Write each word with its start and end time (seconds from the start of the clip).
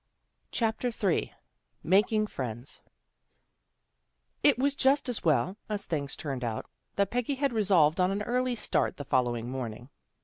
CHAPTER 0.51 0.87
III 0.87 1.31
MAKING 1.83 2.25
FRIENDS 2.25 2.81
IT 4.43 4.57
was 4.57 4.73
just 4.73 5.07
as 5.07 5.23
well, 5.23 5.57
as 5.69 5.85
things 5.85 6.15
turned 6.15 6.43
out, 6.43 6.65
that 6.95 7.11
Peggy 7.11 7.35
had 7.35 7.53
resolved 7.53 7.99
on 8.01 8.09
an 8.09 8.23
early 8.23 8.55
start 8.55 8.97
the 8.97 9.05
fol 9.05 9.25
lowing 9.25 9.47
morning. 9.51 9.89